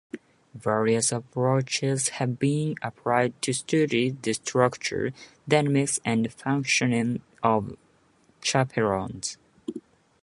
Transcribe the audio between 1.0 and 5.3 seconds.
approaches have been applied to study the structure,